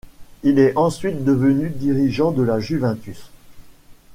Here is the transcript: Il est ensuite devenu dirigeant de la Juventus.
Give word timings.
Il 0.41 0.57
est 0.57 0.75
ensuite 0.77 1.23
devenu 1.23 1.69
dirigeant 1.69 2.31
de 2.31 2.41
la 2.41 2.59
Juventus. 2.59 3.29